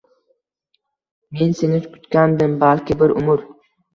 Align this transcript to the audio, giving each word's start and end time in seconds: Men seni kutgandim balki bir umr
Men 1.41 1.51
seni 1.59 1.83
kutgandim 1.91 2.55
balki 2.65 2.97
bir 3.03 3.13
umr 3.23 3.45